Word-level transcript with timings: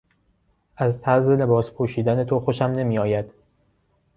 از 0.77 1.01
طرز 1.01 1.29
لباس 1.29 1.71
پوشیدن 1.71 2.23
تو 2.23 2.39
خوشم 2.39 2.65
نمیآید. 2.71 3.25